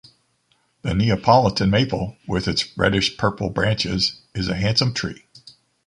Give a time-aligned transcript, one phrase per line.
[0.81, 5.27] The Neapolitan maple, with its reddish purple branches, is a handsome tree.